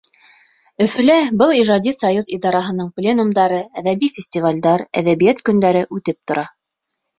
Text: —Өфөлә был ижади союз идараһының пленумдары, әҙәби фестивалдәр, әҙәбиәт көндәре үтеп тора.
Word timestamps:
—Өфөлә 0.85 1.17
был 1.41 1.53
ижади 1.57 1.93
союз 1.97 2.31
идараһының 2.37 2.89
пленумдары, 2.97 3.61
әҙәби 3.83 4.11
фестивалдәр, 4.17 4.87
әҙәбиәт 5.05 5.47
көндәре 5.51 5.87
үтеп 6.01 6.21
тора. 6.31 6.51